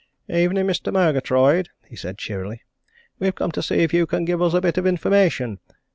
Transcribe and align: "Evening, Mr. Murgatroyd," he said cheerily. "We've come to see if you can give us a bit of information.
"Evening, 0.29 0.65
Mr. 0.65 0.91
Murgatroyd," 0.91 1.69
he 1.87 1.95
said 1.95 2.17
cheerily. 2.17 2.63
"We've 3.19 3.35
come 3.35 3.51
to 3.51 3.61
see 3.61 3.81
if 3.83 3.93
you 3.93 4.07
can 4.07 4.25
give 4.25 4.41
us 4.41 4.55
a 4.55 4.59
bit 4.59 4.79
of 4.79 4.87
information. 4.87 5.59